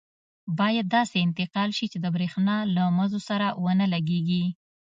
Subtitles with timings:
[0.59, 4.45] باید داسې انتقال شي چې د بریښنا له مزو سره ونه لګېږي.